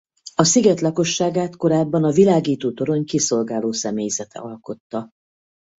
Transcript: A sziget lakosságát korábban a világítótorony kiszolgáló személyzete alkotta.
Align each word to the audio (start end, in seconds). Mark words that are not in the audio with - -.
A 0.35 0.43
sziget 0.43 0.79
lakosságát 0.81 1.55
korábban 1.57 2.03
a 2.03 2.09
világítótorony 2.11 3.05
kiszolgáló 3.05 3.71
személyzete 3.71 4.39
alkotta. 4.39 5.09